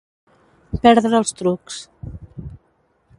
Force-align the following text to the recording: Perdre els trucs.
Perdre 0.85 1.11
els 1.19 1.35
trucs. 1.43 1.77